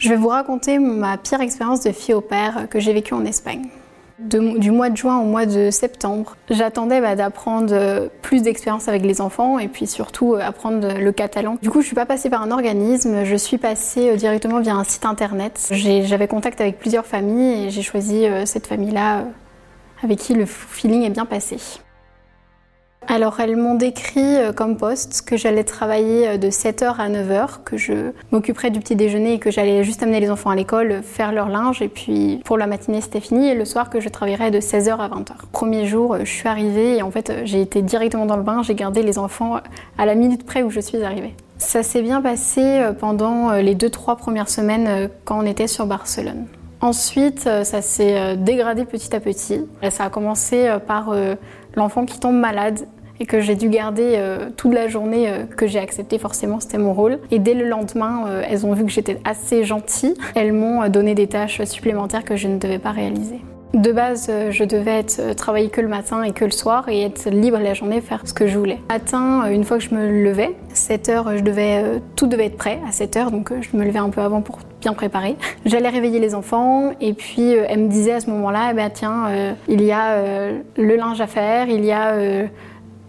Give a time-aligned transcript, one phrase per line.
[0.00, 3.26] Je vais vous raconter ma pire expérience de fille au père que j'ai vécue en
[3.26, 3.66] Espagne.
[4.18, 9.20] du mois de juin au mois de septembre, j'attendais bah, d'apprendre plus d'expérience avec les
[9.20, 11.58] enfants et puis surtout euh, apprendre le catalan.
[11.60, 14.74] Du coup, je suis pas passée par un organisme, je suis passée euh, directement via
[14.74, 15.68] un site internet.
[15.70, 19.24] J'avais contact avec plusieurs familles et j'ai choisi euh, cette famille-là
[20.02, 21.58] avec qui le feeling est bien passé.
[23.08, 27.62] Alors elles m'ont décrit euh, comme poste que j'allais travailler euh, de 7h à 9h,
[27.64, 31.02] que je m'occuperais du petit déjeuner et que j'allais juste amener les enfants à l'école,
[31.02, 34.08] faire leur linge et puis pour la matinée c'était fini et le soir que je
[34.08, 35.32] travaillerais de 16h à 20h.
[35.50, 38.62] Premier jour, euh, je suis arrivée et en fait j'ai été directement dans le bain,
[38.62, 39.60] j'ai gardé les enfants
[39.96, 41.34] à la minute près où je suis arrivée.
[41.56, 46.46] Ça s'est bien passé pendant les 2-3 premières semaines quand on était sur Barcelone.
[46.80, 49.66] Ensuite, ça s'est dégradé petit à petit.
[49.90, 51.12] Ça a commencé par
[51.74, 52.80] l'enfant qui tombe malade
[53.20, 56.78] et que j'ai dû garder euh, toute la journée, euh, que j'ai accepté forcément, c'était
[56.78, 57.18] mon rôle.
[57.30, 60.14] Et dès le lendemain, euh, elles ont vu que j'étais assez gentille.
[60.34, 63.40] Elles m'ont donné des tâches supplémentaires que je ne devais pas réaliser.
[63.74, 67.30] De base, je devais être, travailler que le matin et que le soir et être
[67.30, 68.80] libre la journée, faire ce que je voulais.
[68.88, 71.84] Matin, une fois que je me levais, 7 heures, je devais,
[72.16, 74.58] tout devait être prêt à 7 heures, donc je me levais un peu avant pour
[74.80, 75.36] bien préparer.
[75.66, 79.54] J'allais réveiller les enfants et puis elle me disait à ce moment-là, eh ben, tiens,
[79.68, 82.14] il y a le linge à faire, il y a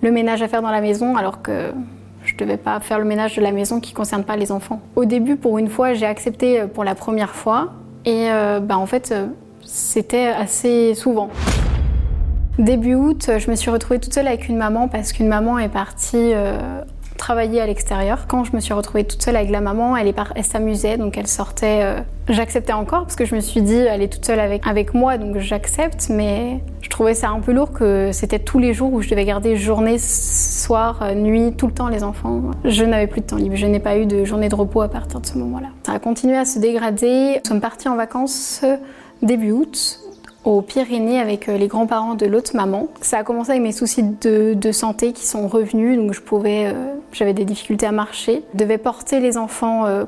[0.02, 1.72] le ménage à faire dans la maison alors que
[2.24, 4.52] je ne devais pas faire le ménage de la maison qui ne concerne pas les
[4.52, 4.82] enfants.
[4.96, 7.74] Au début, pour une fois, j'ai accepté euh, pour la première fois
[8.06, 9.28] et euh, bah, en fait, euh,
[9.64, 11.30] c'était assez souvent.
[12.60, 15.70] Début août, je me suis retrouvée toute seule avec une maman parce qu'une maman est
[15.70, 16.34] partie
[17.22, 18.26] travailler à l'extérieur.
[18.28, 21.28] Quand je me suis retrouvée toute seule avec la maman, elle, elle s'amusait, donc elle
[21.28, 21.82] sortait.
[21.84, 24.96] Euh, j'acceptais encore parce que je me suis dit, elle est toute seule avec, avec
[24.96, 28.92] moi, donc j'accepte, mais je trouvais ça un peu lourd que c'était tous les jours
[28.92, 32.42] où je devais garder journée, soir, euh, nuit, tout le temps les enfants.
[32.66, 34.90] Je n'avais plus de temps libre, je n'ai pas eu de journée de repos à
[34.90, 35.68] partir de ce moment-là.
[35.86, 37.40] Ça a continué à se dégrader.
[37.44, 38.66] Nous sommes partis en vacances
[39.22, 40.00] début août
[40.52, 42.88] aux Pyrénées avec euh, les grands-parents de l'autre maman.
[43.02, 46.94] Ça a commencé avec mes soucis de, santé qui sont revenus, donc je pouvais, euh,
[47.12, 48.44] j'avais des difficultés à marcher.
[48.54, 50.06] Je devais porter les enfants euh,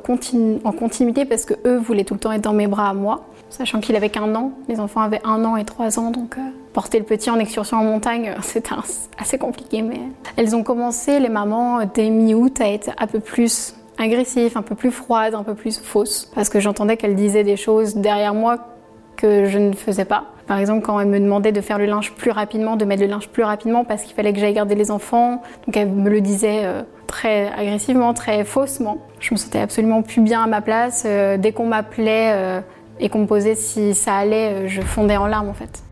[0.63, 3.25] en continuité parce que eux voulaient tout le temps être dans mes bras à moi,
[3.49, 4.51] sachant qu'il avait qu'un an.
[4.67, 6.37] Les enfants avaient un an et trois ans, donc
[6.73, 8.75] porter le petit en excursion en montagne, c'était
[9.17, 9.81] assez compliqué.
[9.81, 9.99] Mais
[10.37, 14.75] elles ont commencé, les mamans, dès mi-août, à être un peu plus agressives, un peu
[14.75, 18.57] plus froides, un peu plus fausses, parce que j'entendais qu'elles disaient des choses derrière moi
[19.15, 20.33] que je ne faisais pas.
[20.47, 23.07] Par exemple, quand elle me demandait de faire le linge plus rapidement, de mettre le
[23.07, 26.21] linge plus rapidement parce qu'il fallait que j'aille garder les enfants, donc elle me le
[26.21, 28.97] disait euh, très agressivement, très faussement.
[29.19, 31.03] Je me sentais absolument plus bien à ma place.
[31.05, 32.61] Euh, dès qu'on m'appelait euh,
[32.99, 35.83] et qu'on me posait si ça allait, je fondais en larmes en fait.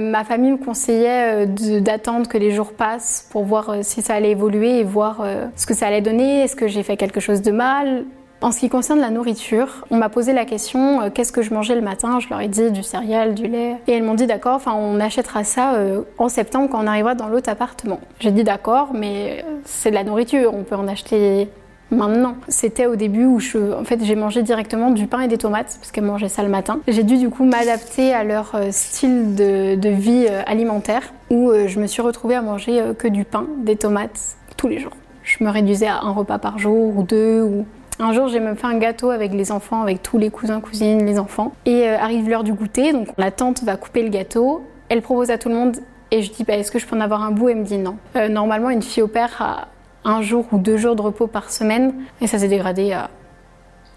[0.00, 1.46] ma famille me conseillait
[1.80, 5.24] d'attendre que les jours passent pour voir si ça allait évoluer et voir
[5.56, 6.42] ce que ça allait donner.
[6.42, 8.04] Est-ce que j'ai fait quelque chose de mal?
[8.42, 11.54] En ce qui concerne la nourriture, on m'a posé la question euh, qu'est-ce que je
[11.54, 12.20] mangeais le matin?
[12.20, 13.76] Je leur ai dit du céréal, du lait.
[13.86, 17.28] Et elles m'ont dit d'accord, on achètera ça euh, en septembre quand on arrivera dans
[17.28, 18.00] l'autre appartement.
[18.20, 21.48] J'ai dit d'accord, mais euh, c'est de la nourriture, on peut en acheter
[21.90, 22.36] maintenant.
[22.48, 23.38] C'était au début où
[23.78, 26.48] en fait, j'ai mangé directement du pain et des tomates parce qu'elles mangeaient ça le
[26.48, 26.80] matin.
[26.88, 31.86] J'ai dû du coup m'adapter à leur style de, de vie alimentaire où je me
[31.86, 34.94] suis retrouvée à manger que du pain, des tomates tous les jours.
[35.22, 37.66] Je me réduisais à un repas par jour ou deux ou
[37.98, 41.04] un jour, j'ai même fait un gâteau avec les enfants, avec tous les cousins, cousines,
[41.06, 41.52] les enfants.
[41.64, 44.62] Et euh, arrive l'heure du goûter, donc la tante va couper le gâteau.
[44.88, 45.76] Elle propose à tout le monde
[46.10, 47.48] et je dis bah, est-ce que je peux en avoir un bout?
[47.48, 47.96] Elle me dit non.
[48.16, 49.68] Euh, normalement, une fille au père a
[50.04, 53.10] un jour ou deux jours de repos par semaine et ça s'est dégradé à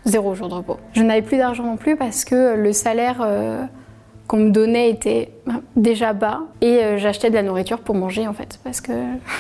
[0.06, 0.78] zéro jour de repos.
[0.94, 3.64] Je n'avais plus d'argent non plus parce que le salaire euh,
[4.28, 8.34] qu'on me donnait était bah, déjà bas et j'achetais de la nourriture pour manger en
[8.34, 8.94] fait parce que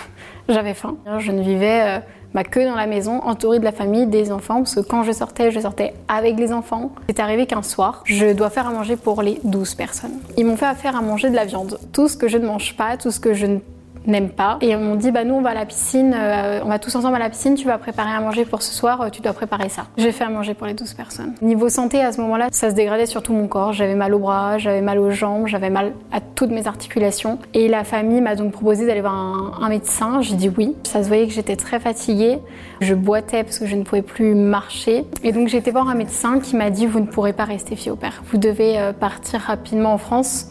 [0.49, 0.97] j'avais faim.
[1.17, 2.01] Je ne vivais
[2.33, 5.11] bah, que dans la maison, entourée de la famille, des enfants, parce que quand je
[5.11, 6.91] sortais, je sortais avec les enfants.
[7.07, 10.19] C'est arrivé qu'un soir, je dois faire à manger pour les 12 personnes.
[10.37, 11.79] Ils m'ont fait faire à manger de la viande.
[11.91, 13.59] Tout ce que je ne mange pas, tout ce que je ne
[14.09, 14.57] n'aiment pas.
[14.61, 17.15] Et on dit, bah nous on va à la piscine, euh, on va tous ensemble
[17.15, 19.69] à la piscine, tu vas préparer à manger pour ce soir, euh, tu dois préparer
[19.69, 19.87] ça.
[19.97, 21.33] J'ai fait à manger pour les 12 personnes.
[21.41, 23.73] Niveau santé, à ce moment-là, ça se dégradait sur tout mon corps.
[23.73, 27.39] J'avais mal aux bras, j'avais mal aux jambes, j'avais mal à toutes mes articulations.
[27.53, 30.21] Et la famille m'a donc proposé d'aller voir un, un médecin.
[30.21, 30.75] J'ai dit oui.
[30.83, 32.39] Ça se voyait que j'étais très fatiguée.
[32.81, 35.05] Je boitais parce que je ne pouvais plus marcher.
[35.23, 37.75] Et donc j'ai été voir un médecin qui m'a dit, vous ne pourrez pas rester
[37.75, 38.23] fille au père.
[38.31, 40.49] Vous devez euh, partir rapidement en France.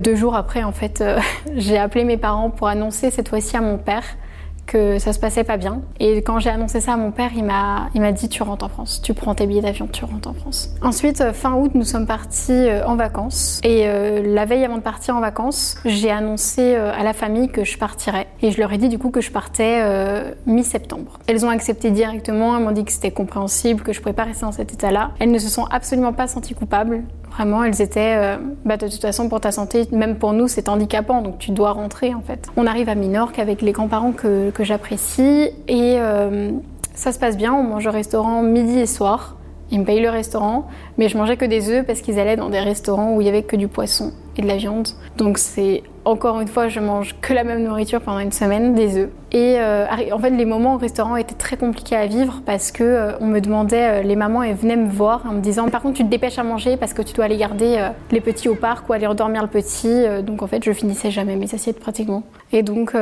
[0.00, 1.20] Deux jours après, en fait, euh,
[1.56, 4.04] j'ai appelé mes parents pour annoncer cette fois-ci à mon père
[4.66, 5.82] que ça se passait pas bien.
[5.98, 9.02] Et quand j'ai annoncé ça à mon père, il m'a, dit tu rentres en France,
[9.02, 10.70] tu prends tes billets d'avion, tu rentres en France.
[10.80, 13.60] Ensuite, euh, fin août, nous sommes partis euh, en vacances.
[13.64, 17.76] Et la veille avant de partir en vacances, j'ai annoncé à la famille que je
[17.76, 18.28] partirais.
[18.42, 19.82] Et je leur ai dit du coup que je partais
[20.46, 21.18] mi-septembre.
[21.26, 24.46] Elles ont accepté directement, elles m'ont dit que c'était compréhensible, que je pouvais pas rester
[24.46, 25.10] dans cet état-là.
[25.18, 27.02] Elles ne se sont absolument pas senties coupables.
[27.30, 30.68] Vraiment, elles étaient, euh, bah, de toute façon, pour ta santé, même pour nous, c'est
[30.68, 32.48] handicapant, donc tu dois rentrer en fait.
[32.56, 36.50] On arrive à Minorque avec les grands-parents que, que j'apprécie et euh,
[36.94, 37.54] ça se passe bien.
[37.54, 39.36] On mange au restaurant midi et soir.
[39.70, 40.66] Ils me payent le restaurant,
[40.98, 43.30] mais je mangeais que des œufs parce qu'ils allaient dans des restaurants où il y
[43.30, 44.88] avait que du poisson de la viande.
[45.16, 48.96] Donc c'est encore une fois, je mange que la même nourriture pendant une semaine, des
[48.96, 49.10] œufs.
[49.32, 52.82] Et euh, en fait, les moments au restaurant étaient très compliqués à vivre parce que
[52.82, 55.82] euh, on me demandait, euh, les mamans elles venaient me voir en me disant, par
[55.82, 58.54] contre, tu te dépêches à manger parce que tu dois aller garder les petits au
[58.54, 60.04] parc ou aller endormir le petit.
[60.22, 62.22] donc en fait, je finissais jamais mes assiettes pratiquement.
[62.52, 62.94] Et donc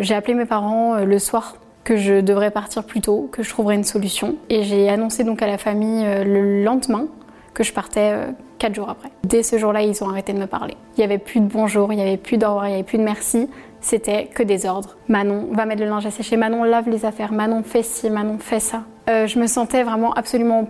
[0.00, 3.74] j'ai appelé mes parents le soir que je devrais partir plus tôt, que je trouverais
[3.74, 4.36] une solution.
[4.50, 7.06] Et j'ai annoncé donc à la famille le lendemain
[7.54, 9.10] que je partais euh, quatre jours après.
[9.24, 10.76] Dès ce jour-là, ils ont arrêté de me parler.
[10.96, 12.82] Il n'y avait plus de bonjour, il n'y avait plus d'au revoir, il n'y avait
[12.82, 13.48] plus de merci.
[13.80, 14.96] C'était que des ordres.
[15.08, 16.36] Manon, va mettre le linge à sécher.
[16.36, 17.32] Manon, lave les affaires.
[17.32, 18.10] Manon, fais ci.
[18.10, 18.84] Manon, fais ça.
[19.10, 20.68] Euh, je me sentais vraiment absolument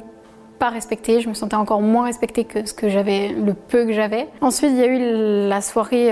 [0.59, 1.21] pas respectée.
[1.21, 4.29] Je me sentais encore moins respectée que ce que j'avais, le peu que j'avais.
[4.41, 6.11] Ensuite, il y a eu la soirée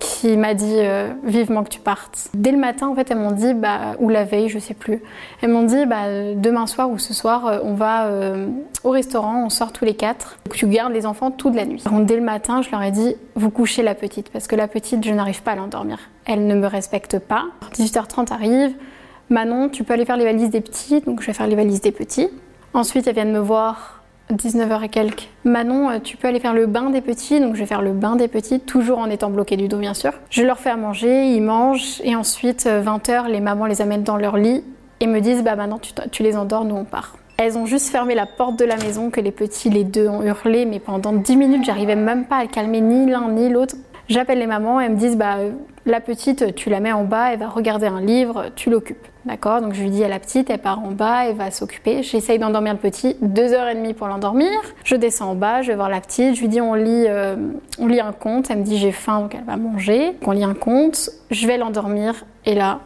[0.00, 2.28] qui m'a dit euh, vivement que tu partes.
[2.34, 5.00] Dès le matin, en fait, elles m'ont dit, bah, ou la veille, je sais plus,
[5.40, 8.48] elles m'ont dit, bah, demain soir ou ce soir, euh, on va euh,
[8.82, 10.38] au restaurant, on sort tous les quatre.
[10.52, 11.82] Tu gardes les enfants toute la nuit.
[11.84, 14.68] Donc, dès le matin, je leur ai dit, vous couchez la petite, parce que la
[14.68, 15.98] petite, je n'arrive pas à l'endormir.
[16.24, 17.44] Elle ne me respecte pas.
[17.74, 18.74] 18h30 arrive.
[19.28, 21.82] Manon, tu peux aller faire les valises des petits, donc je vais faire les valises
[21.82, 22.28] des petits.
[22.72, 23.99] Ensuite, elles viennent me voir
[24.32, 25.28] 19h et quelques.
[25.44, 27.92] Manon, euh, tu peux aller faire le bain des petits, donc je vais faire le
[27.92, 30.12] bain des petits, toujours en étant bloqué du dos bien sûr.
[30.30, 34.02] Je leur fais à manger, ils mangent, et ensuite 20h, euh, les mamans les amènent
[34.02, 34.64] dans leur lit
[35.00, 37.16] et me disent bah maintenant tu, tu les endors, nous on part.
[37.42, 40.22] Elles ont juste fermé la porte de la maison, que les petits, les deux, ont
[40.22, 43.76] hurlé, mais pendant 10 minutes, j'arrivais même pas à calmer ni l'un ni l'autre.
[44.10, 45.36] J'appelle les mamans, elles me disent bah
[45.86, 49.06] la petite, tu la mets en bas, elle va regarder un livre, tu l'occupes.
[49.24, 49.60] D'accord?
[49.60, 52.02] Donc je lui dis à la petite, elle part en bas, elle va s'occuper.
[52.02, 54.50] J'essaye d'endormir le petit, deux heures et demie pour l'endormir.
[54.82, 57.36] Je descends en bas, je vais voir la petite, je lui dis on lit, euh,
[57.78, 58.50] on lit un conte.
[58.50, 60.16] Elle me dit j'ai faim donc elle va manger.
[60.26, 62.80] On lit un conte, je vais l'endormir et là,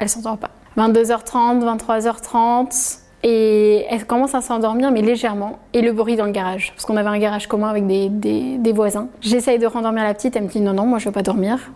[0.00, 0.50] elle s'endort pas.
[0.76, 5.58] 22h30, 23h30, et elle commence à s'endormir, mais légèrement.
[5.72, 9.08] Et le bruit dans le garage, parce qu'on avait un garage commun avec des, voisins.
[9.22, 11.72] J'essaye de rendormir la petite, elle me dit non, non, moi je veux pas dormir.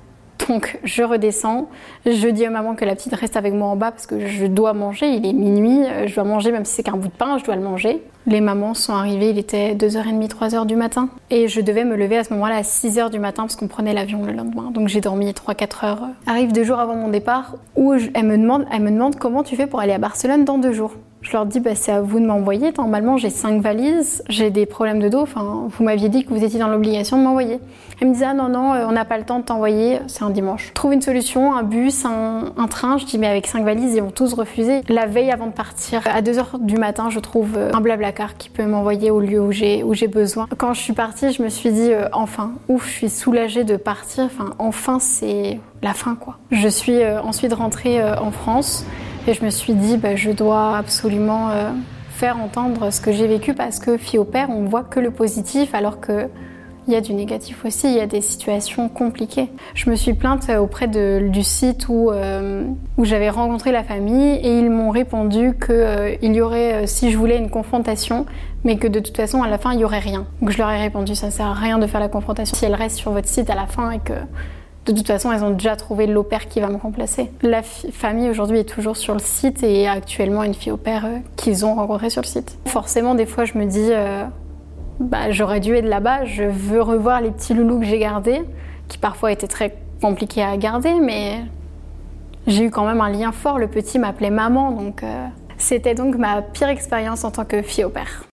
[0.48, 1.68] Donc je redescends,
[2.06, 4.46] je dis à maman que la petite reste avec moi en bas parce que je
[4.46, 7.38] dois manger, il est minuit, je dois manger même si c'est qu'un bout de pain,
[7.38, 8.02] je dois le manger.
[8.26, 11.08] Les mamans sont arrivées, il était 2h30, 3h du matin.
[11.30, 13.94] Et je devais me lever à ce moment-là à 6h du matin parce qu'on prenait
[13.94, 14.70] l'avion le lendemain.
[14.70, 16.08] Donc j'ai dormi 3-4 heures.
[16.26, 19.56] Arrive deux jours avant mon départ où elle, me demande, elle me demande comment tu
[19.56, 20.92] fais pour aller à Barcelone dans deux jours.
[21.20, 22.72] Je leur dis, bah, c'est à vous de m'envoyer.
[22.76, 25.20] Normalement, j'ai cinq valises, j'ai des problèmes de dos.
[25.20, 27.58] Enfin, vous m'aviez dit que vous étiez dans l'obligation de m'envoyer.
[28.00, 30.22] Elle me disait, ah non, non, euh, on n'a pas le temps de t'envoyer, c'est
[30.22, 30.72] un dimanche.
[30.74, 32.98] Trouve une solution, un bus, un, train.
[32.98, 34.82] Je dis, mais avec cinq valises, ils vont tous refuser.
[34.88, 38.48] La veille avant de partir, à 2h du matin, je trouve euh, un blablacar qui
[38.48, 40.46] peut m'envoyer au lieu où j'ai, où j'ai besoin.
[40.56, 43.76] Quand je suis partie, je me suis dit, euh, enfin, ouf, je suis soulagée de
[43.76, 44.24] partir.
[44.24, 46.38] Enfin, enfin, c'est la fin, quoi.
[46.52, 48.84] Je suis ensuite rentrée en France.
[49.28, 51.70] Et je me suis dit, bah, je dois absolument euh,
[52.12, 55.10] faire entendre ce que j'ai vécu parce que fille au père, on voit que le
[55.10, 56.28] positif alors que
[56.86, 59.50] il y a du négatif aussi, il y a des situations compliquées.
[59.74, 62.64] Je me suis plainte auprès du site où, euh,
[62.96, 67.18] où j'avais rencontré la famille et ils m'ont répondu qu'il euh, y aurait, si je
[67.18, 68.24] voulais, une confrontation,
[68.64, 70.26] mais que de toute façon, à la fin, il y aurait rien.
[70.40, 72.74] Donc je leur ai répondu, ça sert à rien de faire la confrontation si elle
[72.74, 74.14] reste sur votre site à la fin et que
[74.92, 77.30] de toute façon, elles ont déjà trouvé l'opère qui va me remplacer.
[77.42, 81.18] La famille aujourd'hui est toujours sur le site et actuellement une fille au père euh,
[81.36, 82.58] qu'ils ont rencontrée sur le site.
[82.66, 84.24] Forcément, des fois, je me dis, euh,
[85.00, 88.42] bah, j'aurais dû être là-bas, je veux revoir les petits loulous que j'ai gardés,
[88.88, 91.42] qui parfois étaient très compliqués à garder, mais
[92.46, 93.58] j'ai eu quand même un lien fort.
[93.58, 95.26] Le petit m'appelait maman, donc euh,
[95.58, 98.27] c'était donc ma pire expérience en tant que fille au père.